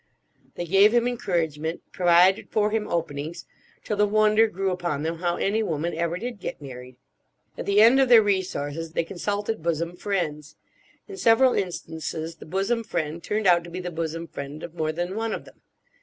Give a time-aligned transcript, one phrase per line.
[0.55, 3.45] They gave him encouragement, provided for him "openings,"
[3.83, 6.95] till the wonder grew upon them how any woman ever did get married.
[7.55, 10.55] At the end of their resources, they consulted bosom friends.
[11.07, 14.91] In several instances the bosom friend turned out to be the bosom friend of more
[14.91, 15.61] than one of them.